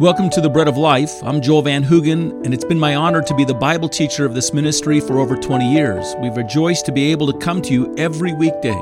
Welcome 0.00 0.28
to 0.30 0.40
the 0.40 0.50
Bread 0.50 0.66
of 0.66 0.76
Life. 0.76 1.22
I'm 1.22 1.40
Joel 1.40 1.62
Van 1.62 1.84
Hoogen, 1.84 2.44
and 2.44 2.52
it's 2.52 2.64
been 2.64 2.80
my 2.80 2.96
honor 2.96 3.22
to 3.22 3.34
be 3.36 3.44
the 3.44 3.54
Bible 3.54 3.88
teacher 3.88 4.26
of 4.26 4.34
this 4.34 4.52
ministry 4.52 4.98
for 4.98 5.20
over 5.20 5.36
20 5.36 5.72
years. 5.72 6.16
We've 6.18 6.36
rejoiced 6.36 6.84
to 6.86 6.92
be 6.92 7.12
able 7.12 7.32
to 7.32 7.38
come 7.38 7.62
to 7.62 7.72
you 7.72 7.94
every 7.96 8.32
weekday. 8.32 8.76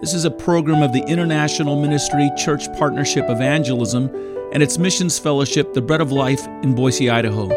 This 0.00 0.14
is 0.14 0.24
a 0.24 0.30
program 0.30 0.80
of 0.80 0.92
the 0.92 1.02
International 1.08 1.74
Ministry 1.74 2.30
Church 2.38 2.72
Partnership 2.78 3.24
Evangelism 3.28 4.08
and 4.52 4.62
its 4.62 4.78
Missions 4.78 5.18
Fellowship, 5.18 5.74
the 5.74 5.82
Bread 5.82 6.00
of 6.00 6.12
Life 6.12 6.46
in 6.62 6.76
Boise, 6.76 7.10
Idaho. 7.10 7.48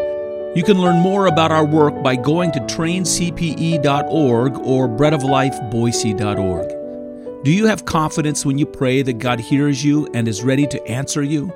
You 0.56 0.64
can 0.64 0.80
learn 0.80 1.00
more 1.00 1.26
about 1.26 1.52
our 1.52 1.64
work 1.64 2.02
by 2.02 2.16
going 2.16 2.50
to 2.52 2.60
traincpe.org 2.60 4.56
or 4.56 4.88
breadoflifeboise.org. 4.88 7.44
Do 7.44 7.52
you 7.52 7.66
have 7.66 7.84
confidence 7.84 8.44
when 8.44 8.58
you 8.58 8.66
pray 8.66 9.02
that 9.02 9.18
God 9.18 9.38
hears 9.38 9.84
you 9.84 10.08
and 10.12 10.26
is 10.26 10.42
ready 10.42 10.66
to 10.66 10.84
answer 10.88 11.22
you? 11.22 11.52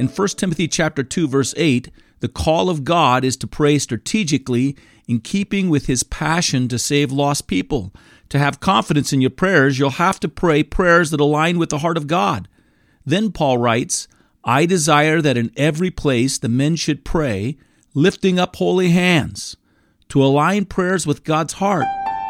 In 0.00 0.08
1 0.08 0.28
Timothy 0.28 0.66
chapter 0.66 1.02
2 1.02 1.28
verse 1.28 1.52
8, 1.58 1.90
the 2.20 2.28
call 2.28 2.70
of 2.70 2.84
God 2.84 3.22
is 3.22 3.36
to 3.36 3.46
pray 3.46 3.78
strategically 3.78 4.74
in 5.06 5.20
keeping 5.20 5.68
with 5.68 5.88
his 5.88 6.04
passion 6.04 6.68
to 6.68 6.78
save 6.78 7.12
lost 7.12 7.46
people. 7.46 7.92
To 8.30 8.38
have 8.38 8.60
confidence 8.60 9.12
in 9.12 9.20
your 9.20 9.28
prayers, 9.28 9.78
you'll 9.78 9.90
have 9.90 10.18
to 10.20 10.28
pray 10.28 10.62
prayers 10.62 11.10
that 11.10 11.20
align 11.20 11.58
with 11.58 11.68
the 11.68 11.80
heart 11.80 11.98
of 11.98 12.06
God. 12.06 12.48
Then 13.04 13.30
Paul 13.30 13.58
writes, 13.58 14.08
I 14.42 14.64
desire 14.64 15.20
that 15.20 15.36
in 15.36 15.52
every 15.54 15.90
place 15.90 16.38
the 16.38 16.48
men 16.48 16.76
should 16.76 17.04
pray, 17.04 17.58
lifting 17.92 18.38
up 18.38 18.56
holy 18.56 18.92
hands. 18.92 19.58
To 20.08 20.24
align 20.24 20.64
prayers 20.64 21.06
with 21.06 21.24
God's 21.24 21.52
heart, 21.52 21.86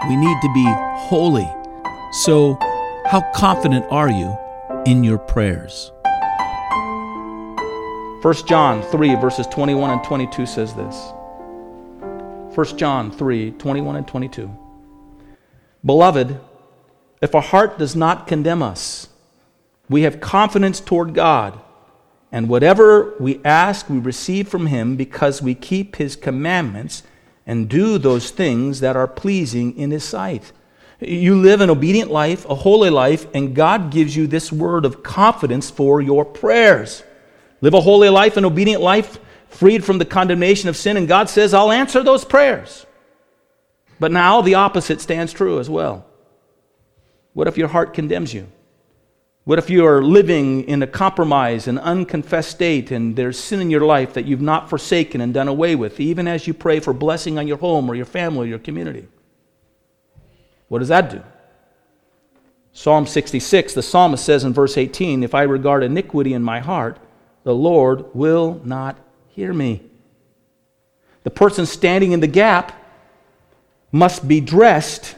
we 0.08 0.16
need 0.16 0.40
to 0.42 0.52
be 0.52 0.66
holy. 0.66 1.48
So, 2.24 2.58
how 3.06 3.30
confident 3.32 3.86
are 3.90 4.10
you 4.10 4.36
in 4.86 5.04
your 5.04 5.18
prayers? 5.18 5.92
1 8.22 8.34
John 8.46 8.82
3, 8.82 9.14
verses 9.14 9.46
21 9.46 9.90
and 9.90 10.04
22 10.04 10.44
says 10.44 10.74
this. 10.74 11.12
1 12.54 12.76
John 12.76 13.10
3, 13.10 13.52
21 13.52 13.96
and 13.96 14.06
22. 14.06 14.58
Beloved, 15.82 16.38
if 17.22 17.34
our 17.34 17.40
heart 17.40 17.78
does 17.78 17.96
not 17.96 18.26
condemn 18.26 18.62
us, 18.62 19.08
we 19.88 20.02
have 20.02 20.20
confidence 20.20 20.80
toward 20.80 21.14
God, 21.14 21.58
and 22.30 22.50
whatever 22.50 23.14
we 23.18 23.40
ask, 23.42 23.88
we 23.88 23.98
receive 23.98 24.48
from 24.48 24.66
Him 24.66 24.96
because 24.96 25.40
we 25.40 25.54
keep 25.54 25.96
His 25.96 26.14
commandments 26.14 27.02
and 27.46 27.70
do 27.70 27.96
those 27.96 28.30
things 28.30 28.80
that 28.80 28.96
are 28.96 29.08
pleasing 29.08 29.74
in 29.78 29.90
His 29.92 30.04
sight. 30.04 30.52
You 31.00 31.40
live 31.40 31.62
an 31.62 31.70
obedient 31.70 32.10
life, 32.10 32.44
a 32.44 32.54
holy 32.54 32.90
life, 32.90 33.26
and 33.32 33.54
God 33.54 33.90
gives 33.90 34.14
you 34.14 34.26
this 34.26 34.52
word 34.52 34.84
of 34.84 35.02
confidence 35.02 35.70
for 35.70 36.02
your 36.02 36.26
prayers. 36.26 37.02
Live 37.60 37.74
a 37.74 37.80
holy 37.80 38.08
life, 38.08 38.36
an 38.36 38.44
obedient 38.44 38.82
life, 38.82 39.18
freed 39.48 39.84
from 39.84 39.98
the 39.98 40.04
condemnation 40.04 40.68
of 40.68 40.76
sin, 40.76 40.96
and 40.96 41.08
God 41.08 41.28
says, 41.28 41.52
I'll 41.52 41.72
answer 41.72 42.02
those 42.02 42.24
prayers. 42.24 42.86
But 43.98 44.12
now 44.12 44.40
the 44.40 44.54
opposite 44.54 45.00
stands 45.00 45.32
true 45.32 45.60
as 45.60 45.68
well. 45.68 46.06
What 47.34 47.48
if 47.48 47.58
your 47.58 47.68
heart 47.68 47.92
condemns 47.92 48.32
you? 48.32 48.48
What 49.44 49.58
if 49.58 49.70
you 49.70 49.86
are 49.86 50.02
living 50.02 50.64
in 50.64 50.82
a 50.82 50.86
compromise, 50.86 51.66
an 51.66 51.78
unconfessed 51.78 52.50
state, 52.50 52.90
and 52.90 53.16
there's 53.16 53.38
sin 53.38 53.60
in 53.60 53.70
your 53.70 53.80
life 53.80 54.14
that 54.14 54.26
you've 54.26 54.40
not 54.40 54.70
forsaken 54.70 55.20
and 55.20 55.34
done 55.34 55.48
away 55.48 55.74
with, 55.74 55.98
even 56.00 56.28
as 56.28 56.46
you 56.46 56.54
pray 56.54 56.80
for 56.80 56.92
blessing 56.92 57.38
on 57.38 57.48
your 57.48 57.56
home 57.56 57.90
or 57.90 57.94
your 57.94 58.06
family 58.06 58.46
or 58.46 58.50
your 58.50 58.58
community? 58.58 59.08
What 60.68 60.78
does 60.78 60.88
that 60.88 61.10
do? 61.10 61.22
Psalm 62.72 63.06
66, 63.06 63.74
the 63.74 63.82
psalmist 63.82 64.24
says 64.24 64.44
in 64.44 64.52
verse 64.52 64.78
18, 64.78 65.22
If 65.22 65.34
I 65.34 65.42
regard 65.42 65.82
iniquity 65.82 66.32
in 66.32 66.42
my 66.42 66.60
heart, 66.60 66.98
the 67.44 67.54
Lord 67.54 68.14
will 68.14 68.60
not 68.64 68.98
hear 69.28 69.52
me. 69.52 69.82
The 71.22 71.30
person 71.30 71.66
standing 71.66 72.12
in 72.12 72.20
the 72.20 72.26
gap 72.26 72.76
must 73.92 74.26
be 74.26 74.40
dressed 74.40 75.16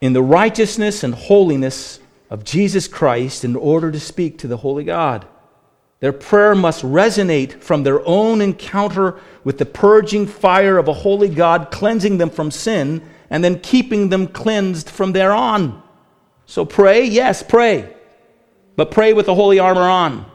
in 0.00 0.12
the 0.12 0.22
righteousness 0.22 1.02
and 1.02 1.14
holiness 1.14 2.00
of 2.28 2.44
Jesus 2.44 2.88
Christ 2.88 3.44
in 3.44 3.56
order 3.56 3.90
to 3.90 4.00
speak 4.00 4.38
to 4.38 4.48
the 4.48 4.58
Holy 4.58 4.84
God. 4.84 5.26
Their 6.00 6.12
prayer 6.12 6.54
must 6.54 6.82
resonate 6.82 7.62
from 7.62 7.82
their 7.82 8.06
own 8.06 8.40
encounter 8.42 9.18
with 9.44 9.56
the 9.56 9.64
purging 9.64 10.26
fire 10.26 10.76
of 10.76 10.88
a 10.88 10.92
holy 10.92 11.28
God, 11.28 11.70
cleansing 11.70 12.18
them 12.18 12.28
from 12.28 12.50
sin 12.50 13.02
and 13.30 13.42
then 13.42 13.60
keeping 13.60 14.10
them 14.10 14.26
cleansed 14.26 14.90
from 14.90 15.12
there 15.12 15.32
on. 15.32 15.82
So 16.46 16.66
pray, 16.66 17.04
yes, 17.04 17.42
pray. 17.42 17.93
But 18.76 18.90
pray 18.90 19.12
with 19.12 19.26
the 19.26 19.34
holy 19.34 19.58
armor 19.58 19.82
on. 19.82 20.26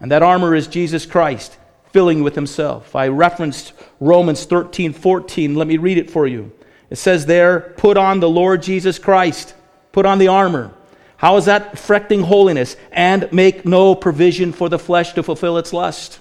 And 0.00 0.10
that 0.10 0.22
armor 0.22 0.54
is 0.54 0.66
Jesus 0.66 1.06
Christ, 1.06 1.56
filling 1.92 2.22
with 2.22 2.34
himself. 2.34 2.94
I 2.94 3.08
referenced 3.08 3.72
Romans 4.00 4.44
13 4.44 4.92
14. 4.92 5.54
Let 5.54 5.68
me 5.68 5.76
read 5.76 5.98
it 5.98 6.10
for 6.10 6.26
you. 6.26 6.52
It 6.90 6.96
says 6.96 7.26
there, 7.26 7.60
put 7.76 7.96
on 7.96 8.20
the 8.20 8.28
Lord 8.28 8.62
Jesus 8.62 8.98
Christ, 8.98 9.54
put 9.92 10.06
on 10.06 10.18
the 10.18 10.28
armor. 10.28 10.72
How 11.16 11.36
is 11.36 11.46
that 11.46 11.74
affecting 11.74 12.22
holiness? 12.22 12.76
And 12.92 13.32
make 13.32 13.64
no 13.64 13.94
provision 13.94 14.52
for 14.52 14.68
the 14.68 14.78
flesh 14.78 15.14
to 15.14 15.22
fulfill 15.22 15.56
its 15.56 15.72
lust. 15.72 16.20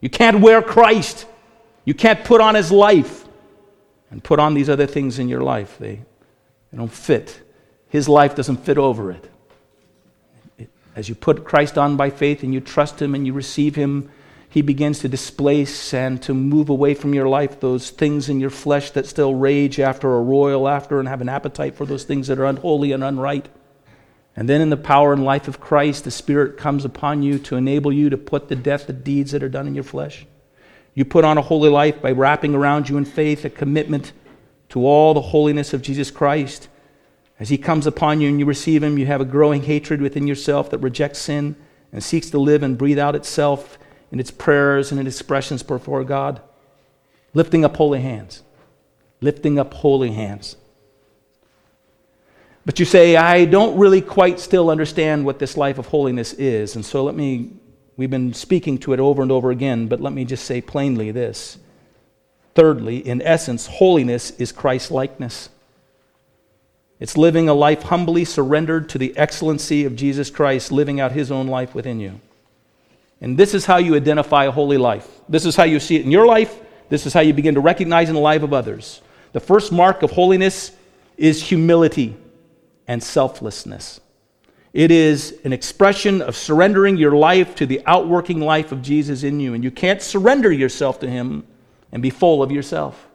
You 0.00 0.10
can't 0.10 0.40
wear 0.40 0.60
Christ. 0.60 1.26
You 1.84 1.94
can't 1.94 2.24
put 2.24 2.40
on 2.40 2.54
his 2.54 2.72
life 2.72 3.24
and 4.10 4.24
put 4.24 4.38
on 4.38 4.54
these 4.54 4.68
other 4.68 4.86
things 4.86 5.18
in 5.18 5.28
your 5.28 5.42
life. 5.42 5.76
They, 5.78 6.00
they 6.70 6.78
don't 6.78 6.92
fit. 6.92 7.40
His 7.88 8.08
life 8.08 8.34
doesn't 8.34 8.58
fit 8.58 8.78
over 8.78 9.10
it. 9.12 9.30
As 10.96 11.08
you 11.08 11.14
put 11.14 11.44
Christ 11.44 11.76
on 11.76 11.96
by 11.96 12.10
faith 12.10 12.42
and 12.42 12.54
you 12.54 12.60
trust 12.60 13.02
Him 13.02 13.14
and 13.14 13.26
you 13.26 13.32
receive 13.32 13.74
Him, 13.74 14.10
He 14.48 14.62
begins 14.62 15.00
to 15.00 15.08
displace 15.08 15.92
and 15.92 16.22
to 16.22 16.34
move 16.34 16.68
away 16.68 16.94
from 16.94 17.14
your 17.14 17.28
life 17.28 17.58
those 17.60 17.90
things 17.90 18.28
in 18.28 18.38
your 18.38 18.50
flesh 18.50 18.90
that 18.92 19.06
still 19.06 19.34
rage 19.34 19.80
after 19.80 20.08
or 20.08 20.22
roil 20.22 20.68
after 20.68 21.00
and 21.00 21.08
have 21.08 21.20
an 21.20 21.28
appetite 21.28 21.74
for 21.74 21.84
those 21.84 22.04
things 22.04 22.28
that 22.28 22.38
are 22.38 22.46
unholy 22.46 22.92
and 22.92 23.02
unright. 23.02 23.46
And 24.36 24.48
then 24.48 24.60
in 24.60 24.70
the 24.70 24.76
power 24.76 25.12
and 25.12 25.24
life 25.24 25.48
of 25.48 25.60
Christ, 25.60 26.04
the 26.04 26.10
Spirit 26.10 26.56
comes 26.56 26.84
upon 26.84 27.22
you 27.22 27.38
to 27.40 27.56
enable 27.56 27.92
you 27.92 28.10
to 28.10 28.16
put 28.16 28.48
to 28.48 28.56
death 28.56 28.86
the 28.86 28.92
deeds 28.92 29.32
that 29.32 29.42
are 29.42 29.48
done 29.48 29.66
in 29.66 29.74
your 29.74 29.84
flesh. 29.84 30.26
You 30.94 31.04
put 31.04 31.24
on 31.24 31.38
a 31.38 31.42
holy 31.42 31.70
life 31.70 32.00
by 32.00 32.12
wrapping 32.12 32.54
around 32.54 32.88
you 32.88 32.96
in 32.96 33.04
faith 33.04 33.44
a 33.44 33.50
commitment 33.50 34.12
to 34.70 34.86
all 34.86 35.14
the 35.14 35.20
holiness 35.20 35.72
of 35.72 35.82
Jesus 35.82 36.10
Christ. 36.10 36.68
As 37.38 37.48
He 37.48 37.58
comes 37.58 37.86
upon 37.86 38.20
you 38.20 38.28
and 38.28 38.38
you 38.38 38.46
receive 38.46 38.82
Him, 38.82 38.98
you 38.98 39.06
have 39.06 39.20
a 39.20 39.26
growing 39.26 39.62
hatred 39.62 40.00
within 40.00 40.26
yourself 40.26 40.70
that 40.70 40.78
rejects 40.78 41.18
sin 41.18 41.56
and 41.92 42.02
seeks 42.02 42.30
to 42.30 42.38
live 42.38 42.62
and 42.62 42.78
breathe 42.78 42.98
out 42.98 43.14
itself 43.14 43.78
in 44.10 44.20
its 44.20 44.30
prayers 44.30 44.90
and 44.90 45.00
in 45.00 45.06
expressions 45.06 45.62
before 45.62 46.04
God. 46.04 46.40
Lifting 47.32 47.64
up 47.64 47.76
holy 47.76 48.00
hands. 48.00 48.42
Lifting 49.20 49.58
up 49.58 49.74
holy 49.74 50.12
hands. 50.12 50.56
But 52.66 52.78
you 52.78 52.84
say, 52.84 53.16
I 53.16 53.44
don't 53.44 53.78
really 53.78 54.00
quite 54.00 54.40
still 54.40 54.70
understand 54.70 55.24
what 55.24 55.38
this 55.38 55.56
life 55.56 55.78
of 55.78 55.86
holiness 55.86 56.32
is. 56.34 56.76
And 56.76 56.84
so 56.84 57.04
let 57.04 57.14
me, 57.14 57.50
we've 57.96 58.10
been 58.10 58.32
speaking 58.32 58.78
to 58.78 58.92
it 58.92 59.00
over 59.00 59.22
and 59.22 59.30
over 59.30 59.50
again, 59.50 59.86
but 59.86 60.00
let 60.00 60.12
me 60.12 60.24
just 60.24 60.44
say 60.44 60.60
plainly 60.60 61.10
this. 61.10 61.58
Thirdly, 62.54 62.98
in 62.98 63.20
essence, 63.20 63.66
holiness 63.66 64.30
is 64.38 64.52
Christ 64.52 64.90
likeness. 64.90 65.50
It's 67.00 67.16
living 67.16 67.48
a 67.48 67.54
life 67.54 67.82
humbly 67.82 68.24
surrendered 68.24 68.88
to 68.90 68.98
the 68.98 69.16
excellency 69.16 69.84
of 69.84 69.96
Jesus 69.96 70.30
Christ, 70.30 70.70
living 70.70 71.00
out 71.00 71.12
his 71.12 71.30
own 71.30 71.48
life 71.48 71.74
within 71.74 72.00
you. 72.00 72.20
And 73.20 73.36
this 73.36 73.54
is 73.54 73.66
how 73.66 73.78
you 73.78 73.96
identify 73.96 74.44
a 74.44 74.50
holy 74.50 74.78
life. 74.78 75.08
This 75.28 75.44
is 75.44 75.56
how 75.56 75.64
you 75.64 75.80
see 75.80 75.96
it 75.96 76.04
in 76.04 76.10
your 76.10 76.26
life. 76.26 76.60
This 76.88 77.06
is 77.06 77.12
how 77.12 77.20
you 77.20 77.32
begin 77.32 77.54
to 77.54 77.60
recognize 77.60 78.08
in 78.08 78.14
the 78.14 78.20
life 78.20 78.42
of 78.42 78.52
others. 78.52 79.00
The 79.32 79.40
first 79.40 79.72
mark 79.72 80.02
of 80.02 80.12
holiness 80.12 80.72
is 81.16 81.42
humility 81.42 82.16
and 82.86 83.02
selflessness. 83.02 84.00
It 84.72 84.90
is 84.90 85.38
an 85.44 85.52
expression 85.52 86.20
of 86.20 86.36
surrendering 86.36 86.96
your 86.96 87.12
life 87.12 87.54
to 87.56 87.66
the 87.66 87.80
outworking 87.86 88.40
life 88.40 88.72
of 88.72 88.82
Jesus 88.82 89.22
in 89.22 89.40
you. 89.40 89.54
And 89.54 89.62
you 89.62 89.70
can't 89.70 90.02
surrender 90.02 90.52
yourself 90.52 91.00
to 91.00 91.08
him 91.08 91.46
and 91.92 92.02
be 92.02 92.10
full 92.10 92.42
of 92.42 92.50
yourself. 92.50 93.08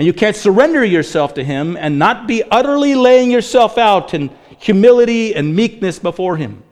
And 0.00 0.06
you 0.06 0.14
can't 0.14 0.34
surrender 0.34 0.82
yourself 0.82 1.34
to 1.34 1.44
Him 1.44 1.76
and 1.76 1.98
not 1.98 2.26
be 2.26 2.42
utterly 2.50 2.94
laying 2.94 3.30
yourself 3.30 3.76
out 3.76 4.14
in 4.14 4.30
humility 4.58 5.34
and 5.34 5.54
meekness 5.54 5.98
before 5.98 6.38
Him. 6.38 6.62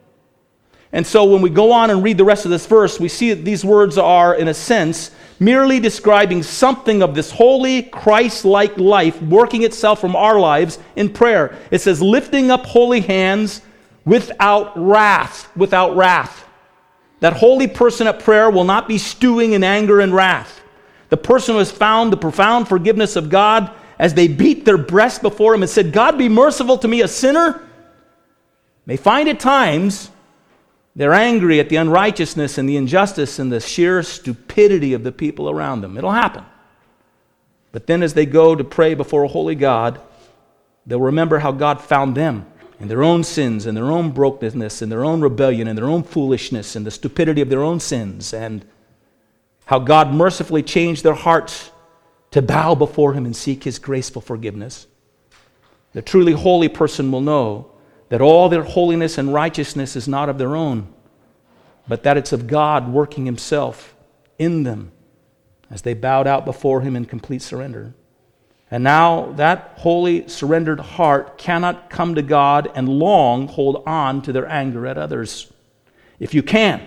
And 0.92 1.06
so 1.06 1.24
when 1.24 1.42
we 1.42 1.50
go 1.50 1.70
on 1.70 1.90
and 1.90 2.02
read 2.02 2.16
the 2.16 2.24
rest 2.24 2.46
of 2.46 2.50
this 2.50 2.64
verse, 2.64 2.98
we 2.98 3.08
see 3.08 3.34
that 3.34 3.44
these 3.44 3.66
words 3.66 3.98
are, 3.98 4.34
in 4.34 4.48
a 4.48 4.54
sense, 4.54 5.10
merely 5.38 5.78
describing 5.78 6.42
something 6.42 7.02
of 7.02 7.14
this 7.14 7.30
holy, 7.30 7.82
Christ 7.82 8.46
like 8.46 8.78
life 8.78 9.20
working 9.20 9.62
itself 9.62 10.00
from 10.00 10.16
our 10.16 10.40
lives 10.40 10.78
in 10.96 11.12
prayer. 11.12 11.54
It 11.70 11.82
says, 11.82 12.00
lifting 12.00 12.50
up 12.50 12.64
holy 12.64 13.02
hands 13.02 13.60
without 14.06 14.72
wrath. 14.74 15.54
Without 15.54 15.94
wrath. 15.94 16.46
That 17.20 17.34
holy 17.34 17.68
person 17.68 18.06
at 18.06 18.20
prayer 18.20 18.48
will 18.50 18.64
not 18.64 18.88
be 18.88 18.96
stewing 18.96 19.52
in 19.52 19.62
anger 19.62 20.00
and 20.00 20.14
wrath. 20.14 20.62
The 21.08 21.16
person 21.16 21.54
who 21.54 21.58
has 21.58 21.70
found 21.70 22.12
the 22.12 22.16
profound 22.16 22.68
forgiveness 22.68 23.16
of 23.16 23.30
God 23.30 23.72
as 23.98 24.14
they 24.14 24.28
beat 24.28 24.64
their 24.64 24.78
breast 24.78 25.22
before 25.22 25.54
Him 25.54 25.62
and 25.62 25.70
said, 25.70 25.92
God, 25.92 26.18
be 26.18 26.28
merciful 26.28 26.78
to 26.78 26.88
me, 26.88 27.00
a 27.00 27.08
sinner, 27.08 27.62
may 28.86 28.96
find 28.96 29.28
at 29.28 29.40
times 29.40 30.10
They're 30.98 31.14
angry 31.14 31.60
at 31.60 31.68
the 31.68 31.76
unrighteousness 31.76 32.58
and 32.58 32.68
the 32.68 32.76
injustice 32.76 33.38
and 33.38 33.52
the 33.52 33.60
sheer 33.60 34.02
stupidity 34.02 34.94
of 34.94 35.04
the 35.04 35.12
people 35.12 35.48
around 35.48 35.80
them. 35.80 35.96
It'll 35.96 36.10
happen. 36.10 36.44
But 37.70 37.86
then, 37.86 38.02
as 38.02 38.14
they 38.14 38.26
go 38.26 38.56
to 38.56 38.64
pray 38.64 38.94
before 38.94 39.22
a 39.22 39.28
holy 39.28 39.54
God, 39.54 40.00
they'll 40.84 41.00
remember 41.00 41.38
how 41.38 41.52
God 41.52 41.80
found 41.80 42.16
them 42.16 42.46
in 42.80 42.88
their 42.88 43.04
own 43.04 43.22
sins 43.22 43.64
and 43.64 43.76
their 43.76 43.92
own 43.92 44.10
brokenness 44.10 44.82
and 44.82 44.90
their 44.90 45.04
own 45.04 45.20
rebellion 45.20 45.68
and 45.68 45.78
their 45.78 45.88
own 45.88 46.02
foolishness 46.02 46.74
and 46.74 46.84
the 46.84 46.90
stupidity 46.90 47.42
of 47.42 47.48
their 47.48 47.62
own 47.62 47.78
sins, 47.78 48.34
and 48.34 48.64
how 49.68 49.78
God 49.78 50.14
mercifully 50.14 50.62
changed 50.62 51.04
their 51.04 51.12
hearts 51.12 51.70
to 52.30 52.40
bow 52.40 52.74
before 52.74 53.12
Him 53.12 53.26
and 53.26 53.36
seek 53.36 53.64
His 53.64 53.78
graceful 53.78 54.22
forgiveness. 54.22 54.86
The 55.92 56.00
truly 56.00 56.32
holy 56.32 56.70
person 56.70 57.12
will 57.12 57.20
know 57.20 57.70
that 58.08 58.22
all 58.22 58.48
their 58.48 58.62
holiness 58.62 59.18
and 59.18 59.34
righteousness 59.34 59.94
is 59.94 60.08
not 60.08 60.30
of 60.30 60.38
their 60.38 60.56
own, 60.56 60.88
but 61.86 62.02
that 62.04 62.16
it's 62.16 62.32
of 62.32 62.46
God 62.46 62.90
working 62.90 63.26
Himself 63.26 63.94
in 64.38 64.62
them 64.62 64.90
as 65.70 65.82
they 65.82 65.92
bowed 65.92 66.26
out 66.26 66.46
before 66.46 66.80
Him 66.80 66.96
in 66.96 67.04
complete 67.04 67.42
surrender. 67.42 67.92
And 68.70 68.82
now 68.82 69.32
that 69.32 69.74
holy, 69.76 70.28
surrendered 70.28 70.80
heart 70.80 71.36
cannot 71.36 71.90
come 71.90 72.14
to 72.14 72.22
God 72.22 72.72
and 72.74 72.88
long 72.88 73.48
hold 73.48 73.82
on 73.86 74.22
to 74.22 74.32
their 74.32 74.48
anger 74.48 74.86
at 74.86 74.96
others. 74.96 75.52
If 76.18 76.32
you 76.32 76.42
can, 76.42 76.80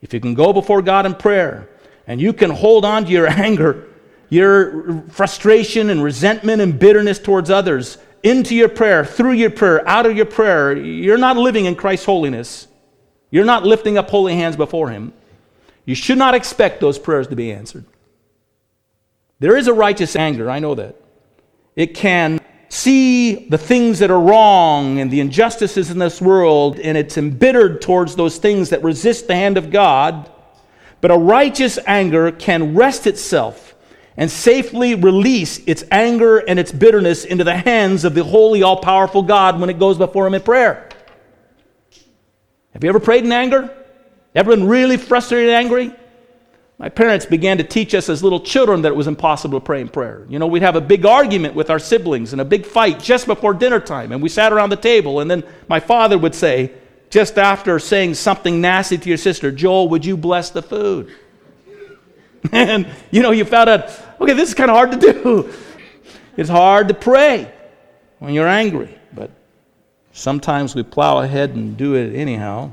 if 0.00 0.14
you 0.14 0.20
can 0.20 0.32
go 0.32 0.54
before 0.54 0.80
God 0.80 1.04
in 1.04 1.14
prayer 1.14 1.68
and 2.08 2.20
you 2.20 2.32
can 2.32 2.50
hold 2.50 2.84
on 2.84 3.04
to 3.04 3.12
your 3.12 3.28
anger, 3.28 3.86
your 4.28 5.02
frustration 5.10 5.90
and 5.90 6.02
resentment 6.02 6.60
and 6.60 6.78
bitterness 6.78 7.20
towards 7.20 7.50
others 7.50 7.98
into 8.22 8.54
your 8.54 8.68
prayer, 8.68 9.04
through 9.04 9.32
your 9.32 9.50
prayer, 9.50 9.86
out 9.88 10.06
of 10.06 10.16
your 10.16 10.26
prayer, 10.26 10.76
you're 10.76 11.18
not 11.18 11.36
living 11.36 11.66
in 11.66 11.76
Christ's 11.76 12.06
holiness. 12.06 12.66
You're 13.30 13.44
not 13.44 13.64
lifting 13.64 13.98
up 13.98 14.10
holy 14.10 14.34
hands 14.34 14.56
before 14.56 14.90
Him. 14.90 15.12
You 15.84 15.94
should 15.94 16.18
not 16.18 16.34
expect 16.34 16.80
those 16.80 16.98
prayers 16.98 17.28
to 17.28 17.36
be 17.36 17.52
answered. 17.52 17.84
There 19.38 19.56
is 19.56 19.68
a 19.68 19.72
righteous 19.72 20.16
anger, 20.16 20.50
I 20.50 20.58
know 20.58 20.74
that. 20.74 20.96
It 21.76 21.94
can 21.94 22.40
see 22.68 23.48
the 23.48 23.58
things 23.58 24.00
that 24.00 24.10
are 24.10 24.20
wrong 24.20 24.98
and 24.98 25.10
the 25.10 25.20
injustices 25.20 25.90
in 25.90 25.98
this 25.98 26.20
world, 26.20 26.80
and 26.80 26.98
it's 26.98 27.16
embittered 27.16 27.80
towards 27.80 28.16
those 28.16 28.38
things 28.38 28.70
that 28.70 28.82
resist 28.82 29.28
the 29.28 29.34
hand 29.34 29.56
of 29.56 29.70
God. 29.70 30.30
But 31.00 31.10
a 31.10 31.16
righteous 31.16 31.78
anger 31.86 32.32
can 32.32 32.74
rest 32.74 33.06
itself 33.06 33.74
and 34.16 34.30
safely 34.30 34.96
release 34.96 35.58
its 35.66 35.84
anger 35.92 36.38
and 36.38 36.58
its 36.58 36.72
bitterness 36.72 37.24
into 37.24 37.44
the 37.44 37.56
hands 37.56 38.04
of 38.04 38.14
the 38.14 38.24
holy, 38.24 38.64
all 38.64 38.80
powerful 38.80 39.22
God 39.22 39.60
when 39.60 39.70
it 39.70 39.78
goes 39.78 39.96
before 39.96 40.26
Him 40.26 40.34
in 40.34 40.42
prayer. 40.42 40.88
Have 42.72 42.82
you 42.82 42.90
ever 42.90 43.00
prayed 43.00 43.24
in 43.24 43.32
anger? 43.32 43.74
Ever 44.34 44.54
been 44.54 44.66
really 44.66 44.96
frustrated 44.96 45.50
and 45.50 45.64
angry? 45.64 45.92
My 46.78 46.88
parents 46.88 47.26
began 47.26 47.58
to 47.58 47.64
teach 47.64 47.92
us 47.92 48.08
as 48.08 48.22
little 48.22 48.38
children 48.38 48.82
that 48.82 48.88
it 48.88 48.96
was 48.96 49.08
impossible 49.08 49.58
to 49.58 49.64
pray 49.64 49.80
in 49.80 49.88
prayer. 49.88 50.24
You 50.28 50.38
know, 50.38 50.46
we'd 50.46 50.62
have 50.62 50.76
a 50.76 50.80
big 50.80 51.04
argument 51.04 51.54
with 51.54 51.70
our 51.70 51.80
siblings 51.80 52.32
and 52.32 52.40
a 52.40 52.44
big 52.44 52.64
fight 52.64 53.00
just 53.00 53.26
before 53.26 53.52
dinner 53.54 53.80
time, 53.80 54.12
and 54.12 54.22
we 54.22 54.28
sat 54.28 54.52
around 54.52 54.70
the 54.70 54.76
table, 54.76 55.18
and 55.18 55.28
then 55.28 55.42
my 55.68 55.80
father 55.80 56.16
would 56.16 56.36
say, 56.36 56.72
just 57.10 57.38
after 57.38 57.78
saying 57.78 58.14
something 58.14 58.60
nasty 58.60 58.98
to 58.98 59.08
your 59.08 59.18
sister, 59.18 59.50
Joel, 59.50 59.88
would 59.88 60.04
you 60.04 60.16
bless 60.16 60.50
the 60.50 60.62
food? 60.62 61.14
and, 62.52 62.86
you 63.10 63.22
know, 63.22 63.30
you 63.30 63.44
found 63.44 63.70
out, 63.70 63.90
okay, 64.20 64.34
this 64.34 64.48
is 64.48 64.54
kind 64.54 64.70
of 64.70 64.76
hard 64.76 64.92
to 64.92 64.98
do. 64.98 65.52
It's 66.36 66.50
hard 66.50 66.88
to 66.88 66.94
pray 66.94 67.52
when 68.18 68.34
you're 68.34 68.48
angry, 68.48 68.96
but 69.12 69.30
sometimes 70.12 70.74
we 70.74 70.82
plow 70.82 71.20
ahead 71.20 71.50
and 71.50 71.76
do 71.76 71.94
it 71.94 72.14
anyhow. 72.14 72.72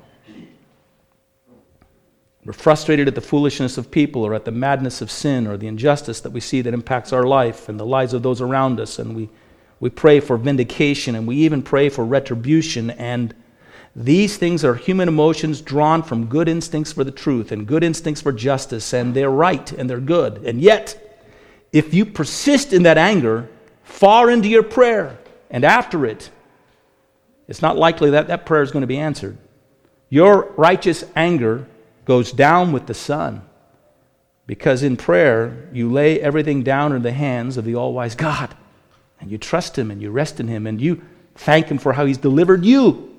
We're 2.45 2.53
frustrated 2.53 3.07
at 3.07 3.15
the 3.15 3.21
foolishness 3.21 3.79
of 3.79 3.89
people 3.89 4.23
or 4.23 4.35
at 4.35 4.45
the 4.45 4.51
madness 4.51 5.01
of 5.01 5.09
sin 5.09 5.47
or 5.47 5.57
the 5.57 5.65
injustice 5.65 6.21
that 6.21 6.29
we 6.29 6.39
see 6.39 6.61
that 6.61 6.75
impacts 6.75 7.11
our 7.11 7.23
life 7.23 7.69
and 7.69 7.79
the 7.79 7.85
lives 7.85 8.13
of 8.13 8.21
those 8.21 8.39
around 8.39 8.79
us. 8.79 8.99
And 8.99 9.15
we, 9.15 9.29
we 9.79 9.89
pray 9.89 10.19
for 10.19 10.37
vindication 10.37 11.15
and 11.15 11.25
we 11.25 11.37
even 11.37 11.63
pray 11.63 11.89
for 11.89 12.05
retribution. 12.05 12.91
And 12.91 13.33
these 13.95 14.35
things 14.37 14.65
are 14.65 14.75
human 14.75 15.07
emotions 15.07 15.61
drawn 15.61 16.03
from 16.03 16.25
good 16.25 16.49
instincts 16.49 16.91
for 16.91 17.05
the 17.05 17.11
truth 17.11 17.53
and 17.53 17.65
good 17.65 17.83
instincts 17.83 18.21
for 18.21 18.33
justice. 18.33 18.93
And 18.93 19.13
they're 19.13 19.31
right 19.31 19.71
and 19.71 19.89
they're 19.89 20.01
good. 20.01 20.43
And 20.45 20.59
yet, 20.59 21.01
if 21.71 21.93
you 21.93 22.05
persist 22.05 22.73
in 22.73 22.83
that 22.83 22.97
anger 22.97 23.49
far 23.83 24.29
into 24.29 24.49
your 24.49 24.63
prayer 24.63 25.17
and 25.49 25.63
after 25.63 26.05
it, 26.05 26.29
it's 27.47 27.61
not 27.61 27.77
likely 27.77 28.09
that 28.09 28.27
that 28.27 28.45
prayer 28.45 28.63
is 28.63 28.71
going 28.71 28.81
to 28.81 28.87
be 28.87 28.97
answered. 28.97 29.37
Your 30.09 30.51
righteous 30.57 31.05
anger 31.15 31.65
goes 32.03 32.31
down 32.31 32.73
with 32.73 32.87
the 32.87 32.93
sun. 32.93 33.43
Because 34.45 34.83
in 34.83 34.97
prayer, 34.97 35.69
you 35.71 35.91
lay 35.91 36.19
everything 36.21 36.63
down 36.63 36.91
in 36.91 37.01
the 37.01 37.11
hands 37.11 37.57
of 37.57 37.65
the 37.65 37.75
all 37.75 37.93
wise 37.93 38.13
God. 38.13 38.55
And 39.21 39.31
you 39.31 39.37
trust 39.37 39.77
Him 39.77 39.89
and 39.89 40.01
you 40.01 40.11
rest 40.11 40.39
in 40.39 40.49
Him 40.49 40.67
and 40.67 40.81
you 40.81 41.01
thank 41.35 41.67
Him 41.67 41.77
for 41.77 41.93
how 41.93 42.05
He's 42.05 42.17
delivered 42.17 42.65
you 42.65 43.14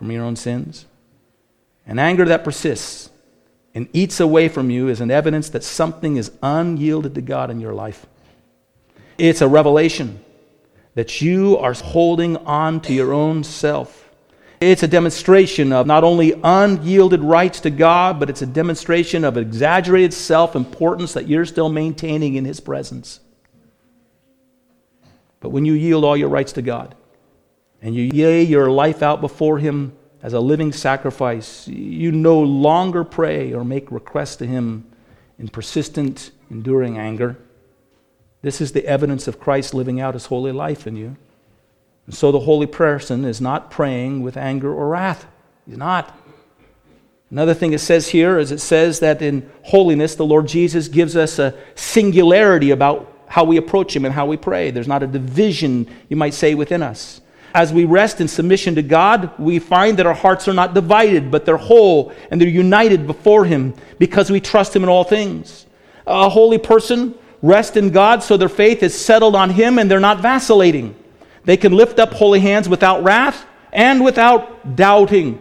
from 0.00 0.10
your 0.10 0.24
own 0.24 0.34
sins. 0.34 0.86
An 1.86 2.00
anger 2.00 2.24
that 2.24 2.42
persists 2.42 3.10
and 3.74 3.86
eats 3.92 4.18
away 4.18 4.48
from 4.48 4.70
you 4.70 4.88
is 4.88 5.00
an 5.00 5.12
evidence 5.12 5.50
that 5.50 5.62
something 5.62 6.16
is 6.16 6.32
unyielded 6.42 7.14
to 7.14 7.20
God 7.20 7.50
in 7.50 7.60
your 7.60 7.74
life. 7.74 8.06
It's 9.18 9.42
a 9.42 9.46
revelation 9.46 10.24
that 10.94 11.20
you 11.20 11.56
are 11.58 11.74
holding 11.74 12.36
on 12.38 12.80
to 12.80 12.92
your 12.92 13.12
own 13.12 13.44
self 13.44 14.00
it's 14.60 14.82
a 14.82 14.88
demonstration 14.88 15.72
of 15.72 15.86
not 15.86 16.04
only 16.04 16.34
unyielded 16.44 17.22
rights 17.22 17.60
to 17.60 17.70
God, 17.70 18.20
but 18.20 18.28
it's 18.28 18.42
a 18.42 18.46
demonstration 18.46 19.24
of 19.24 19.38
exaggerated 19.38 20.12
self 20.12 20.54
importance 20.54 21.14
that 21.14 21.26
you're 21.26 21.46
still 21.46 21.70
maintaining 21.70 22.34
in 22.34 22.44
His 22.44 22.60
presence. 22.60 23.20
But 25.40 25.48
when 25.48 25.64
you 25.64 25.72
yield 25.72 26.04
all 26.04 26.16
your 26.16 26.28
rights 26.28 26.52
to 26.52 26.62
God 26.62 26.94
and 27.82 27.94
you 27.94 28.10
lay 28.10 28.42
your 28.42 28.70
life 28.70 29.02
out 29.02 29.20
before 29.20 29.58
Him 29.58 29.96
as 30.22 30.32
a 30.34 30.40
living 30.40 30.72
sacrifice, 30.72 31.66
you 31.66 32.12
no 32.12 32.40
longer 32.40 33.04
pray 33.04 33.52
or 33.52 33.64
make 33.64 33.90
requests 33.90 34.36
to 34.36 34.46
Him 34.46 34.84
in 35.38 35.48
persistent, 35.48 36.30
enduring 36.50 36.98
anger. 36.98 37.38
This 38.42 38.60
is 38.60 38.72
the 38.72 38.86
evidence 38.86 39.26
of 39.28 39.40
Christ 39.40 39.72
living 39.72 40.00
out 40.00 40.14
His 40.14 40.26
holy 40.26 40.52
life 40.52 40.86
in 40.86 40.96
you. 40.96 41.16
And 42.06 42.14
so 42.14 42.32
the 42.32 42.40
holy 42.40 42.66
person 42.66 43.24
is 43.24 43.40
not 43.40 43.70
praying 43.70 44.22
with 44.22 44.36
anger 44.36 44.72
or 44.72 44.88
wrath. 44.88 45.26
He's 45.66 45.78
not. 45.78 46.16
Another 47.30 47.54
thing 47.54 47.72
it 47.72 47.78
says 47.78 48.08
here 48.08 48.38
is 48.38 48.50
it 48.50 48.60
says 48.60 49.00
that 49.00 49.22
in 49.22 49.48
holiness, 49.62 50.16
the 50.16 50.26
Lord 50.26 50.48
Jesus 50.48 50.88
gives 50.88 51.16
us 51.16 51.38
a 51.38 51.54
singularity 51.76 52.72
about 52.72 53.10
how 53.28 53.44
we 53.44 53.56
approach 53.56 53.94
Him 53.94 54.04
and 54.04 54.12
how 54.12 54.26
we 54.26 54.36
pray. 54.36 54.70
There's 54.70 54.88
not 54.88 55.04
a 55.04 55.06
division, 55.06 55.88
you 56.08 56.16
might 56.16 56.34
say, 56.34 56.54
within 56.54 56.82
us. 56.82 57.20
As 57.52 57.72
we 57.72 57.84
rest 57.84 58.20
in 58.20 58.28
submission 58.28 58.76
to 58.76 58.82
God, 58.82 59.36
we 59.38 59.58
find 59.58 59.98
that 59.98 60.06
our 60.06 60.14
hearts 60.14 60.46
are 60.46 60.54
not 60.54 60.74
divided, 60.74 61.30
but 61.30 61.44
they're 61.44 61.56
whole 61.56 62.12
and 62.30 62.40
they're 62.40 62.48
united 62.48 63.06
before 63.06 63.44
Him 63.44 63.74
because 63.98 64.30
we 64.30 64.40
trust 64.40 64.74
Him 64.74 64.84
in 64.84 64.88
all 64.88 65.04
things. 65.04 65.66
A 66.06 66.28
holy 66.28 66.58
person 66.58 67.14
rests 67.42 67.76
in 67.76 67.90
God 67.90 68.22
so 68.22 68.36
their 68.36 68.48
faith 68.48 68.82
is 68.82 68.98
settled 68.98 69.34
on 69.34 69.50
Him 69.50 69.78
and 69.78 69.90
they're 69.90 69.98
not 70.00 70.20
vacillating. 70.20 70.94
They 71.44 71.56
can 71.56 71.72
lift 71.72 71.98
up 71.98 72.12
holy 72.12 72.40
hands 72.40 72.68
without 72.68 73.02
wrath 73.02 73.44
and 73.72 74.04
without 74.04 74.76
doubting. 74.76 75.40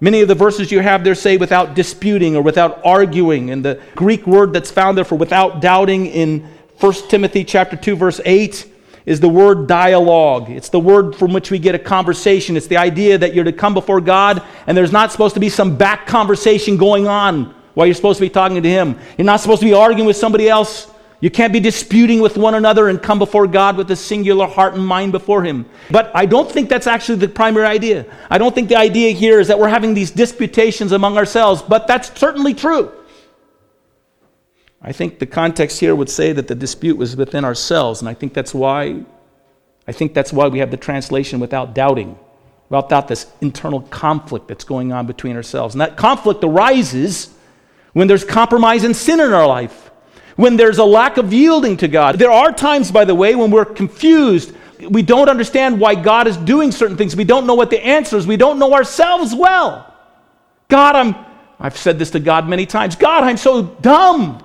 Many 0.00 0.20
of 0.20 0.28
the 0.28 0.34
verses 0.34 0.70
you 0.70 0.80
have 0.80 1.02
there 1.02 1.16
say 1.16 1.36
without 1.36 1.74
disputing 1.74 2.36
or 2.36 2.42
without 2.42 2.80
arguing. 2.84 3.50
And 3.50 3.64
the 3.64 3.80
Greek 3.96 4.26
word 4.26 4.52
that's 4.52 4.70
found 4.70 4.96
there 4.96 5.04
for 5.04 5.16
without 5.16 5.60
doubting 5.60 6.06
in 6.06 6.48
1 6.78 6.92
Timothy 7.08 7.42
chapter 7.42 7.76
2 7.76 7.96
verse 7.96 8.20
8 8.24 8.74
is 9.08 9.20
the 9.20 9.28
word 9.28 9.66
dialogue. 9.66 10.50
It's 10.50 10.68
the 10.68 10.78
word 10.78 11.16
from 11.16 11.32
which 11.32 11.50
we 11.50 11.58
get 11.58 11.74
a 11.74 11.78
conversation. 11.78 12.58
It's 12.58 12.66
the 12.66 12.76
idea 12.76 13.16
that 13.16 13.34
you're 13.34 13.42
to 13.42 13.54
come 13.54 13.72
before 13.72 14.02
God 14.02 14.42
and 14.66 14.76
there's 14.76 14.92
not 14.92 15.10
supposed 15.10 15.32
to 15.32 15.40
be 15.40 15.48
some 15.48 15.78
back 15.78 16.06
conversation 16.06 16.76
going 16.76 17.06
on 17.08 17.54
while 17.72 17.86
you're 17.86 17.94
supposed 17.94 18.18
to 18.18 18.26
be 18.26 18.28
talking 18.28 18.62
to 18.62 18.68
him. 18.68 18.98
You're 19.16 19.24
not 19.24 19.40
supposed 19.40 19.60
to 19.60 19.66
be 19.66 19.72
arguing 19.72 20.06
with 20.06 20.18
somebody 20.18 20.46
else. 20.46 20.92
You 21.20 21.30
can't 21.30 21.54
be 21.54 21.58
disputing 21.58 22.20
with 22.20 22.36
one 22.36 22.54
another 22.54 22.90
and 22.90 23.02
come 23.02 23.18
before 23.18 23.46
God 23.46 23.78
with 23.78 23.90
a 23.90 23.96
singular 23.96 24.46
heart 24.46 24.74
and 24.74 24.86
mind 24.86 25.10
before 25.10 25.42
Him. 25.42 25.66
But 25.90 26.12
I 26.14 26.26
don't 26.26 26.48
think 26.48 26.68
that's 26.68 26.86
actually 26.86 27.18
the 27.18 27.26
primary 27.26 27.66
idea. 27.66 28.06
I 28.30 28.38
don't 28.38 28.54
think 28.54 28.68
the 28.68 28.76
idea 28.76 29.10
here 29.10 29.40
is 29.40 29.48
that 29.48 29.58
we're 29.58 29.68
having 29.68 29.94
these 29.94 30.12
disputations 30.12 30.92
among 30.92 31.16
ourselves, 31.16 31.60
but 31.60 31.88
that's 31.88 32.16
certainly 32.16 32.54
true. 32.54 32.92
I 34.80 34.92
think 34.92 35.18
the 35.18 35.26
context 35.26 35.80
here 35.80 35.94
would 35.94 36.08
say 36.08 36.32
that 36.32 36.48
the 36.48 36.54
dispute 36.54 36.96
was 36.96 37.16
within 37.16 37.44
ourselves, 37.44 38.00
and 38.00 38.08
I 38.08 38.14
think 38.14 38.34
that's 38.34 38.54
why 38.54 39.04
I 39.86 39.92
think 39.92 40.12
that's 40.12 40.32
why 40.32 40.48
we 40.48 40.58
have 40.58 40.70
the 40.70 40.76
translation 40.76 41.40
without 41.40 41.74
doubting, 41.74 42.18
without 42.68 43.08
this 43.08 43.26
internal 43.40 43.80
conflict 43.80 44.46
that's 44.46 44.64
going 44.64 44.92
on 44.92 45.06
between 45.06 45.34
ourselves. 45.34 45.74
And 45.74 45.80
that 45.80 45.96
conflict 45.96 46.44
arises 46.44 47.34
when 47.94 48.06
there's 48.06 48.22
compromise 48.24 48.84
and 48.84 48.94
sin 48.94 49.18
in 49.18 49.32
our 49.32 49.46
life 49.46 49.88
when 50.38 50.56
there's 50.56 50.78
a 50.78 50.84
lack 50.84 51.16
of 51.16 51.32
yielding 51.32 51.76
to 51.76 51.88
God. 51.88 52.16
There 52.16 52.30
are 52.30 52.52
times, 52.52 52.92
by 52.92 53.04
the 53.04 53.14
way, 53.14 53.34
when 53.34 53.50
we're 53.50 53.64
confused. 53.64 54.54
We 54.88 55.02
don't 55.02 55.28
understand 55.28 55.80
why 55.80 55.96
God 55.96 56.28
is 56.28 56.36
doing 56.36 56.70
certain 56.70 56.96
things. 56.96 57.16
We 57.16 57.24
don't 57.24 57.44
know 57.44 57.56
what 57.56 57.70
the 57.70 57.84
answer 57.84 58.16
is. 58.16 58.24
We 58.24 58.36
don't 58.36 58.60
know 58.60 58.72
ourselves 58.72 59.34
well. 59.34 59.92
God, 60.68 60.94
I'm, 60.94 61.16
I've 61.58 61.76
said 61.76 61.98
this 61.98 62.12
to 62.12 62.20
God 62.20 62.48
many 62.48 62.66
times 62.66 62.94
God, 62.94 63.24
I'm 63.24 63.36
so 63.36 63.62
dumb. 63.64 64.44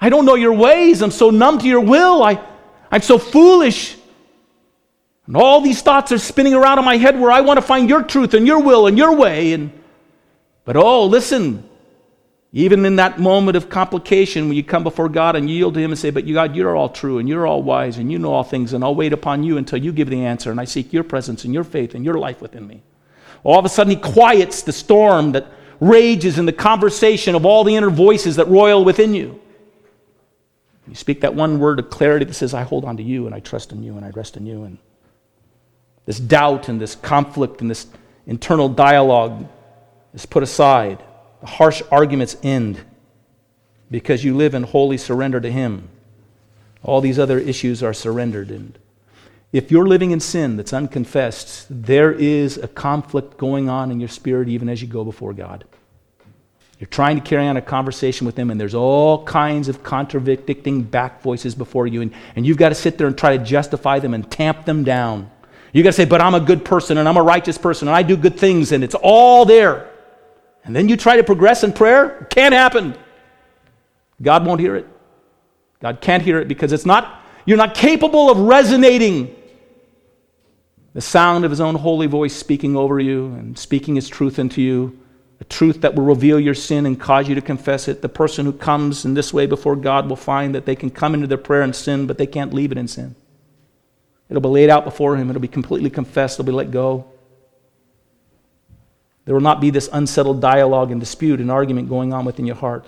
I 0.00 0.08
don't 0.08 0.24
know 0.24 0.34
your 0.34 0.52
ways. 0.52 1.02
I'm 1.02 1.10
so 1.10 1.30
numb 1.30 1.58
to 1.58 1.66
your 1.66 1.80
will. 1.80 2.22
I, 2.22 2.44
I'm 2.90 3.02
so 3.02 3.18
foolish. 3.18 3.96
And 5.26 5.36
all 5.36 5.60
these 5.60 5.82
thoughts 5.82 6.10
are 6.12 6.18
spinning 6.18 6.54
around 6.54 6.78
in 6.78 6.84
my 6.84 6.96
head 6.96 7.20
where 7.20 7.30
I 7.30 7.42
want 7.42 7.58
to 7.58 7.62
find 7.62 7.88
your 7.88 8.02
truth 8.02 8.32
and 8.34 8.46
your 8.46 8.62
will 8.62 8.86
and 8.86 8.96
your 8.96 9.14
way. 9.14 9.52
And, 9.52 9.72
but 10.64 10.76
oh, 10.76 11.04
listen, 11.04 11.68
even 12.52 12.86
in 12.86 12.96
that 12.96 13.18
moment 13.18 13.56
of 13.56 13.68
complication, 13.68 14.48
when 14.48 14.56
you 14.56 14.64
come 14.64 14.82
before 14.82 15.10
God 15.10 15.36
and 15.36 15.50
yield 15.50 15.74
to 15.74 15.80
Him 15.80 15.90
and 15.90 15.98
say, 15.98 16.10
But 16.10 16.24
you 16.24 16.34
God, 16.34 16.56
you're 16.56 16.74
all 16.74 16.88
true 16.88 17.18
and 17.18 17.28
you're 17.28 17.46
all 17.46 17.62
wise 17.62 17.98
and 17.98 18.10
you 18.10 18.18
know 18.18 18.32
all 18.32 18.44
things, 18.44 18.72
and 18.72 18.82
I'll 18.82 18.94
wait 18.94 19.12
upon 19.12 19.42
you 19.42 19.58
until 19.58 19.78
you 19.78 19.92
give 19.92 20.08
the 20.08 20.24
answer, 20.24 20.50
and 20.50 20.58
I 20.58 20.64
seek 20.64 20.92
your 20.92 21.04
presence 21.04 21.44
and 21.44 21.52
your 21.52 21.64
faith 21.64 21.94
and 21.94 22.04
your 22.04 22.18
life 22.18 22.40
within 22.40 22.66
me. 22.66 22.82
All 23.44 23.58
of 23.58 23.66
a 23.66 23.68
sudden, 23.68 23.90
He 23.90 23.96
quiets 23.96 24.62
the 24.62 24.72
storm 24.72 25.32
that 25.32 25.46
rages 25.78 26.38
in 26.38 26.46
the 26.46 26.52
conversation 26.52 27.34
of 27.34 27.44
all 27.44 27.64
the 27.64 27.76
inner 27.76 27.90
voices 27.90 28.36
that 28.36 28.48
roil 28.48 28.82
within 28.82 29.14
you. 29.14 29.40
You 30.88 30.94
speak 30.94 31.20
that 31.20 31.34
one 31.34 31.58
word 31.58 31.78
of 31.78 31.90
clarity 31.90 32.24
that 32.24 32.34
says, 32.34 32.54
I 32.54 32.62
hold 32.62 32.84
on 32.84 32.96
to 32.96 33.02
you 33.02 33.26
and 33.26 33.34
I 33.34 33.40
trust 33.40 33.72
in 33.72 33.82
you 33.82 33.96
and 33.96 34.04
I 34.04 34.10
rest 34.10 34.36
in 34.36 34.46
you. 34.46 34.64
And 34.64 34.78
this 36.06 36.18
doubt 36.18 36.68
and 36.68 36.80
this 36.80 36.94
conflict 36.94 37.60
and 37.60 37.70
this 37.70 37.86
internal 38.26 38.68
dialogue 38.68 39.46
is 40.14 40.24
put 40.24 40.42
aside. 40.42 41.02
The 41.40 41.46
harsh 41.46 41.82
arguments 41.90 42.36
end 42.42 42.80
because 43.90 44.24
you 44.24 44.36
live 44.36 44.54
in 44.54 44.62
holy 44.62 44.96
surrender 44.96 45.40
to 45.40 45.50
Him. 45.50 45.88
All 46.82 47.00
these 47.00 47.18
other 47.18 47.38
issues 47.38 47.82
are 47.82 47.92
surrendered. 47.92 48.50
And 48.50 48.78
if 49.52 49.70
you're 49.70 49.86
living 49.86 50.10
in 50.10 50.20
sin 50.20 50.56
that's 50.56 50.72
unconfessed, 50.72 51.66
there 51.68 52.12
is 52.12 52.56
a 52.56 52.68
conflict 52.68 53.36
going 53.36 53.68
on 53.68 53.90
in 53.90 54.00
your 54.00 54.08
spirit 54.08 54.48
even 54.48 54.68
as 54.68 54.80
you 54.80 54.88
go 54.88 55.04
before 55.04 55.32
God. 55.32 55.64
You're 56.78 56.88
trying 56.88 57.16
to 57.16 57.22
carry 57.22 57.46
on 57.46 57.56
a 57.56 57.62
conversation 57.62 58.26
with 58.26 58.38
Him, 58.38 58.50
and 58.50 58.60
there's 58.60 58.74
all 58.74 59.24
kinds 59.24 59.68
of 59.68 59.82
contradicting 59.82 60.82
back 60.82 61.22
voices 61.22 61.54
before 61.54 61.86
you, 61.86 62.02
and, 62.02 62.12
and 62.36 62.46
you've 62.46 62.56
got 62.56 62.68
to 62.68 62.74
sit 62.74 62.98
there 62.98 63.06
and 63.06 63.18
try 63.18 63.36
to 63.36 63.44
justify 63.44 63.98
them 63.98 64.14
and 64.14 64.30
tamp 64.30 64.64
them 64.64 64.84
down. 64.84 65.30
You've 65.72 65.84
got 65.84 65.90
to 65.90 65.96
say, 65.96 66.04
but 66.04 66.20
I'm 66.20 66.34
a 66.34 66.40
good 66.40 66.64
person 66.64 66.98
and 66.98 67.08
I'm 67.08 67.16
a 67.16 67.22
righteous 67.22 67.58
person 67.58 67.88
and 67.88 67.96
I 67.96 68.02
do 68.02 68.16
good 68.16 68.38
things 68.38 68.72
and 68.72 68.82
it's 68.82 68.94
all 68.94 69.44
there. 69.44 69.90
And 70.64 70.74
then 70.74 70.88
you 70.88 70.96
try 70.96 71.16
to 71.16 71.24
progress 71.24 71.62
in 71.62 71.72
prayer, 71.72 72.26
can't 72.30 72.54
happen. 72.54 72.96
God 74.20 74.46
won't 74.46 74.60
hear 74.60 74.76
it. 74.76 74.86
God 75.80 76.00
can't 76.00 76.22
hear 76.22 76.40
it 76.40 76.48
because 76.48 76.72
it's 76.72 76.86
not, 76.86 77.22
you're 77.44 77.56
not 77.58 77.74
capable 77.74 78.30
of 78.30 78.38
resonating 78.38 79.34
the 80.94 81.00
sound 81.00 81.44
of 81.44 81.50
his 81.50 81.60
own 81.60 81.74
holy 81.74 82.06
voice 82.06 82.34
speaking 82.34 82.76
over 82.76 82.98
you 82.98 83.26
and 83.26 83.56
speaking 83.58 83.94
his 83.94 84.08
truth 84.08 84.38
into 84.38 84.60
you, 84.60 84.98
a 85.40 85.44
truth 85.44 85.82
that 85.82 85.94
will 85.94 86.04
reveal 86.04 86.40
your 86.40 86.54
sin 86.54 86.84
and 86.84 86.98
cause 86.98 87.28
you 87.28 87.34
to 87.34 87.40
confess 87.40 87.86
it. 87.86 88.02
The 88.02 88.08
person 88.08 88.44
who 88.44 88.52
comes 88.52 89.04
in 89.04 89.14
this 89.14 89.32
way 89.32 89.46
before 89.46 89.76
God 89.76 90.08
will 90.08 90.16
find 90.16 90.54
that 90.54 90.66
they 90.66 90.74
can 90.74 90.90
come 90.90 91.14
into 91.14 91.26
their 91.26 91.38
prayer 91.38 91.62
and 91.62 91.74
sin, 91.74 92.06
but 92.06 92.18
they 92.18 92.26
can't 92.26 92.52
leave 92.52 92.72
it 92.72 92.78
in 92.78 92.88
sin. 92.88 93.14
It'll 94.28 94.42
be 94.42 94.48
laid 94.48 94.68
out 94.68 94.84
before 94.84 95.16
Him. 95.16 95.30
It'll 95.30 95.40
be 95.40 95.48
completely 95.48 95.90
confessed. 95.90 96.38
It'll 96.38 96.46
be 96.46 96.52
let 96.52 96.70
go. 96.70 97.06
There 99.24 99.34
will 99.34 99.42
not 99.42 99.60
be 99.60 99.70
this 99.70 99.88
unsettled 99.92 100.40
dialogue 100.40 100.90
and 100.90 101.00
dispute 101.00 101.40
and 101.40 101.50
argument 101.50 101.88
going 101.88 102.12
on 102.12 102.24
within 102.24 102.46
your 102.46 102.56
heart. 102.56 102.86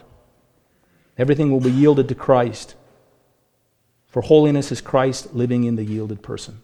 Everything 1.19 1.53
will 1.53 1.61
be 1.61 1.71
yielded 1.71 2.09
to 2.09 2.15
Christ. 2.15 2.75
For 4.09 4.23
holiness 4.23 4.73
is 4.73 4.81
Christ 4.81 5.35
living 5.35 5.65
in 5.65 5.77
the 5.77 5.85
yielded 5.85 6.23
person. 6.23 6.63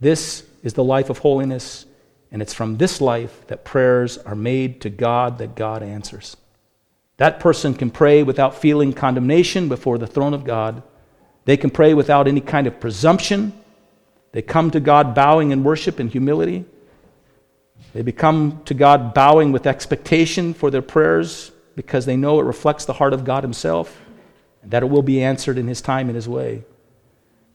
This 0.00 0.44
is 0.62 0.74
the 0.74 0.84
life 0.84 1.10
of 1.10 1.18
holiness, 1.18 1.86
and 2.34 2.42
it's 2.42 2.52
from 2.52 2.76
this 2.76 3.00
life 3.00 3.46
that 3.46 3.64
prayers 3.64 4.18
are 4.18 4.34
made 4.34 4.82
to 4.82 4.90
God 4.90 5.38
that 5.38 5.54
God 5.54 5.82
answers. 5.82 6.36
That 7.16 7.40
person 7.40 7.72
can 7.72 7.90
pray 7.90 8.22
without 8.22 8.60
feeling 8.60 8.92
condemnation 8.92 9.70
before 9.70 9.96
the 9.96 10.06
throne 10.06 10.34
of 10.34 10.44
God 10.44 10.82
they 11.44 11.56
can 11.56 11.70
pray 11.70 11.94
without 11.94 12.26
any 12.26 12.40
kind 12.40 12.66
of 12.66 12.80
presumption. 12.80 13.52
They 14.32 14.42
come 14.42 14.70
to 14.70 14.80
God 14.80 15.14
bowing 15.14 15.50
in 15.50 15.62
worship 15.62 15.98
and 15.98 16.10
humility. 16.10 16.64
They 17.92 18.02
become 18.02 18.62
to 18.64 18.74
God 18.74 19.14
bowing 19.14 19.52
with 19.52 19.66
expectation 19.66 20.54
for 20.54 20.70
their 20.70 20.82
prayers 20.82 21.52
because 21.76 22.06
they 22.06 22.16
know 22.16 22.40
it 22.40 22.44
reflects 22.44 22.84
the 22.84 22.94
heart 22.94 23.12
of 23.12 23.24
God 23.24 23.44
Himself 23.44 24.00
and 24.62 24.70
that 24.70 24.82
it 24.82 24.86
will 24.86 25.02
be 25.02 25.22
answered 25.22 25.58
in 25.58 25.68
His 25.68 25.80
time 25.80 26.08
and 26.08 26.16
His 26.16 26.28
way. 26.28 26.64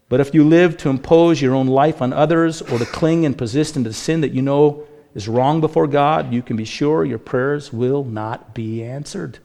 But 0.10 0.20
if 0.20 0.34
you 0.34 0.44
live 0.44 0.76
to 0.78 0.90
impose 0.90 1.40
your 1.40 1.54
own 1.54 1.68
life 1.68 2.02
on 2.02 2.12
others 2.14 2.64
or 2.64 2.80
to 2.80 2.86
cling 2.86 3.26
and 3.26 3.38
persist 3.38 3.78
into 3.78 3.94
sin 3.94 4.22
that 4.22 4.34
you 4.34 4.42
know 4.42 4.88
is 5.14 5.28
wrong 5.28 5.62
before 5.62 5.86
God, 5.86 6.34
you 6.34 6.42
can 6.42 6.58
be 6.58 6.66
sure 6.66 7.06
your 7.06 7.20
prayers 7.20 7.72
will 7.72 8.04
not 8.04 8.56
be 8.56 8.84
answered. 8.84 9.38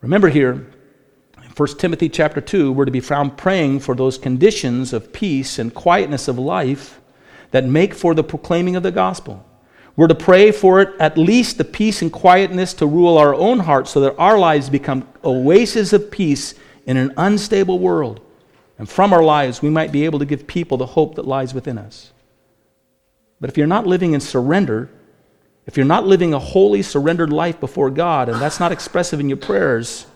Remember 0.00 0.28
here, 0.28 0.66
1 1.56 1.68
Timothy 1.78 2.08
chapter 2.08 2.40
2, 2.40 2.72
we're 2.72 2.86
to 2.86 2.90
be 2.90 3.00
found 3.00 3.36
praying 3.36 3.80
for 3.80 3.94
those 3.94 4.18
conditions 4.18 4.92
of 4.92 5.12
peace 5.12 5.58
and 5.58 5.72
quietness 5.72 6.26
of 6.26 6.38
life 6.38 7.00
that 7.50 7.64
make 7.64 7.94
for 7.94 8.14
the 8.14 8.24
proclaiming 8.24 8.74
of 8.74 8.82
the 8.82 8.90
gospel. 8.90 9.46
We're 9.96 10.08
to 10.08 10.14
pray 10.14 10.50
for 10.50 10.80
it, 10.80 10.88
at 10.98 11.16
least 11.16 11.58
the 11.58 11.64
peace 11.64 12.02
and 12.02 12.12
quietness 12.12 12.74
to 12.74 12.86
rule 12.86 13.16
our 13.16 13.34
own 13.34 13.60
hearts 13.60 13.92
so 13.92 14.00
that 14.00 14.18
our 14.18 14.38
lives 14.38 14.68
become 14.68 15.06
oases 15.22 15.92
of 15.92 16.10
peace 16.10 16.54
in 16.86 16.96
an 16.96 17.12
unstable 17.16 17.78
world. 17.78 18.20
And 18.78 18.88
from 18.88 19.12
our 19.12 19.22
lives, 19.22 19.62
we 19.62 19.70
might 19.70 19.92
be 19.92 20.04
able 20.04 20.18
to 20.18 20.24
give 20.24 20.46
people 20.46 20.76
the 20.76 20.86
hope 20.86 21.14
that 21.14 21.26
lies 21.26 21.54
within 21.54 21.78
us. 21.78 22.12
But 23.40 23.50
if 23.50 23.56
you're 23.56 23.66
not 23.66 23.86
living 23.86 24.14
in 24.14 24.20
surrender, 24.20 24.90
if 25.66 25.76
you're 25.76 25.86
not 25.86 26.06
living 26.06 26.34
a 26.34 26.38
holy, 26.38 26.82
surrendered 26.82 27.32
life 27.32 27.60
before 27.60 27.90
God, 27.90 28.28
and 28.28 28.40
that's 28.40 28.60
not 28.60 28.72
expressive 28.72 29.20
in 29.20 29.28
your 29.28 29.38
prayers, 29.38 30.06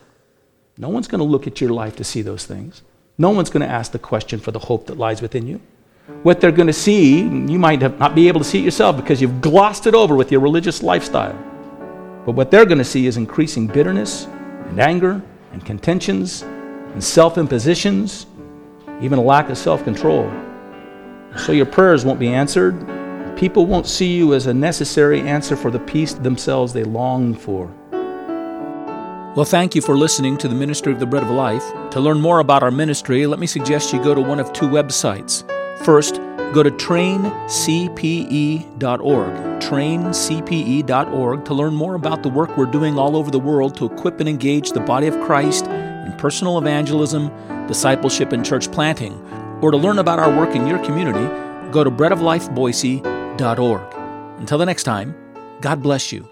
no 0.77 0.89
one's 0.89 1.07
going 1.07 1.19
to 1.19 1.25
look 1.25 1.47
at 1.47 1.59
your 1.59 1.71
life 1.71 1.95
to 1.97 2.03
see 2.03 2.21
those 2.21 2.45
things. 2.45 2.81
No 3.17 3.31
one's 3.31 3.49
going 3.49 3.67
to 3.67 3.73
ask 3.73 3.91
the 3.91 3.99
question 3.99 4.39
for 4.39 4.51
the 4.51 4.59
hope 4.59 4.87
that 4.87 4.97
lies 4.97 5.21
within 5.21 5.45
you. 5.45 5.59
What 6.23 6.41
they're 6.41 6.51
going 6.51 6.67
to 6.67 6.73
see, 6.73 7.19
you 7.19 7.59
might 7.59 7.81
not 7.99 8.15
be 8.15 8.27
able 8.27 8.39
to 8.39 8.45
see 8.45 8.59
it 8.59 8.65
yourself 8.65 8.95
because 8.95 9.21
you've 9.21 9.41
glossed 9.41 9.87
it 9.87 9.93
over 9.93 10.15
with 10.15 10.31
your 10.31 10.41
religious 10.41 10.81
lifestyle. 10.81 11.37
But 12.25 12.33
what 12.33 12.49
they're 12.49 12.65
going 12.65 12.79
to 12.79 12.83
see 12.83 13.07
is 13.07 13.17
increasing 13.17 13.67
bitterness 13.67 14.25
and 14.25 14.79
anger 14.79 15.21
and 15.51 15.65
contentions 15.65 16.43
and 16.43 17.03
self 17.03 17.37
impositions, 17.37 18.25
even 19.01 19.19
a 19.19 19.21
lack 19.21 19.49
of 19.49 19.57
self 19.57 19.83
control. 19.83 20.31
So 21.37 21.51
your 21.51 21.65
prayers 21.65 22.05
won't 22.05 22.19
be 22.19 22.29
answered. 22.29 22.75
People 23.37 23.65
won't 23.65 23.87
see 23.87 24.15
you 24.17 24.33
as 24.33 24.47
a 24.47 24.53
necessary 24.53 25.21
answer 25.21 25.55
for 25.55 25.71
the 25.71 25.79
peace 25.79 26.13
themselves 26.13 26.73
they 26.73 26.83
long 26.83 27.33
for. 27.33 27.71
Well, 29.35 29.45
thank 29.45 29.75
you 29.75 29.81
for 29.81 29.95
listening 29.95 30.37
to 30.39 30.47
the 30.47 30.55
Ministry 30.55 30.91
of 30.91 30.99
the 30.99 31.05
Bread 31.05 31.23
of 31.23 31.29
Life. 31.29 31.63
To 31.91 31.99
learn 31.99 32.19
more 32.19 32.39
about 32.39 32.63
our 32.63 32.71
ministry, 32.71 33.27
let 33.27 33.39
me 33.39 33.47
suggest 33.47 33.93
you 33.93 34.03
go 34.03 34.15
to 34.15 34.21
one 34.21 34.39
of 34.39 34.51
two 34.51 34.67
websites. 34.67 35.43
First, 35.85 36.15
go 36.51 36.63
to 36.63 36.71
traincpe.org, 36.71 37.31
traincpe.org, 39.61 41.45
to 41.45 41.53
learn 41.53 41.75
more 41.75 41.93
about 41.93 42.23
the 42.23 42.29
work 42.29 42.57
we're 42.57 42.65
doing 42.65 42.97
all 42.97 43.15
over 43.15 43.29
the 43.31 43.39
world 43.39 43.77
to 43.77 43.85
equip 43.85 44.19
and 44.19 44.27
engage 44.27 44.71
the 44.71 44.79
body 44.81 45.05
of 45.07 45.17
Christ 45.21 45.67
in 45.67 46.13
personal 46.17 46.57
evangelism, 46.57 47.29
discipleship, 47.69 48.33
and 48.33 48.45
church 48.45 48.69
planting. 48.69 49.13
Or 49.61 49.71
to 49.71 49.77
learn 49.77 49.99
about 49.99 50.19
our 50.19 50.35
work 50.35 50.55
in 50.55 50.67
your 50.67 50.83
community, 50.83 51.25
go 51.71 51.85
to 51.85 51.91
breadoflifeboise.org. 51.91 54.39
Until 54.39 54.57
the 54.57 54.65
next 54.65 54.83
time, 54.83 55.15
God 55.61 55.81
bless 55.81 56.11
you. 56.11 56.27